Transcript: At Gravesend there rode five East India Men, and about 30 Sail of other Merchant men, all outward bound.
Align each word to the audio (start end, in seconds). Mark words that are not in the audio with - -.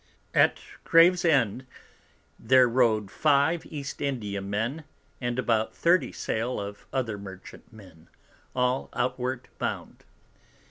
At 0.33 0.57
Gravesend 0.83 1.67
there 2.39 2.67
rode 2.67 3.11
five 3.11 3.67
East 3.67 4.01
India 4.01 4.41
Men, 4.41 4.83
and 5.21 5.37
about 5.37 5.75
30 5.75 6.11
Sail 6.11 6.59
of 6.59 6.87
other 6.91 7.19
Merchant 7.19 7.71
men, 7.71 8.09
all 8.55 8.89
outward 8.93 9.47
bound. 9.59 10.03